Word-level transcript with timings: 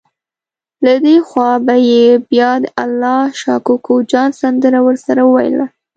له 0.85 0.93
دې 1.05 1.17
خوا 1.27 1.51
به 1.65 1.75
یې 1.89 2.05
بیا 2.29 2.51
د 2.63 2.65
الله 2.83 3.21
شا 3.39 3.55
کوکو 3.65 3.95
جان 4.11 4.29
سندره 4.41 4.79
ورسره 4.87 5.21
وویله. 5.25 5.65